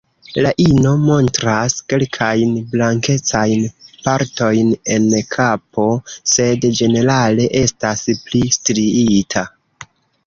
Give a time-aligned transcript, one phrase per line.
[0.43, 3.67] La ino montras kelkajn blankecajn
[4.07, 5.05] partojn en
[5.37, 5.85] kapo,
[6.33, 9.49] sed ĝenerale estas pli striita.